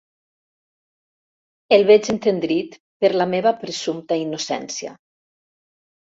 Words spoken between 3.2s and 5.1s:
la meva presumpta innocència.